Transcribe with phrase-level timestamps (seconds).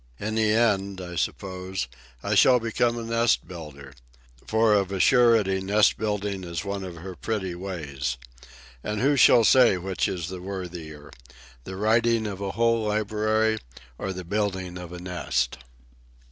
[0.19, 1.87] In the end, I suppose,
[2.23, 3.93] I shall become a nest builder,
[4.47, 8.17] for of a surety nest building is one of her pretty ways.
[8.83, 13.59] And who shall say which is the worthier—the writing of a whole library
[13.99, 15.59] or the building of a nest?